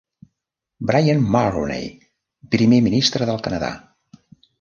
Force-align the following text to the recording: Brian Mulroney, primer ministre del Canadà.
Brian 0.89 1.19
Mulroney, 1.35 1.85
primer 2.55 2.79
ministre 2.87 3.29
del 3.31 3.45
Canadà. 3.49 3.69